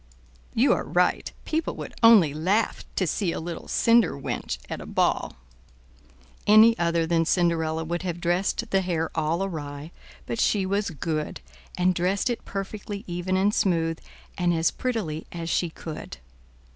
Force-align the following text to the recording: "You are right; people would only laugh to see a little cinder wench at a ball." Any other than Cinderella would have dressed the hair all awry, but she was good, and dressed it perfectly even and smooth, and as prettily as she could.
"You 0.55 0.73
are 0.73 0.83
right; 0.83 1.31
people 1.45 1.75
would 1.75 1.93
only 2.01 2.33
laugh 2.33 2.83
to 2.95 3.05
see 3.05 3.31
a 3.31 3.39
little 3.39 3.67
cinder 3.67 4.13
wench 4.19 4.57
at 4.67 4.81
a 4.81 4.87
ball." 4.87 5.35
Any 6.47 6.75
other 6.79 7.05
than 7.05 7.23
Cinderella 7.23 7.83
would 7.83 8.01
have 8.01 8.19
dressed 8.19 8.71
the 8.71 8.81
hair 8.81 9.11
all 9.13 9.43
awry, 9.43 9.91
but 10.25 10.39
she 10.39 10.65
was 10.65 10.89
good, 10.89 11.39
and 11.77 11.93
dressed 11.93 12.31
it 12.31 12.45
perfectly 12.45 13.03
even 13.05 13.37
and 13.37 13.53
smooth, 13.53 13.99
and 14.39 14.51
as 14.55 14.71
prettily 14.71 15.27
as 15.31 15.51
she 15.51 15.69
could. 15.69 16.17